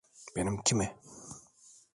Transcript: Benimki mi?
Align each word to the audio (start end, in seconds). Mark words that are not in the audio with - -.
Benimki 0.35 0.75
mi? 0.79 0.87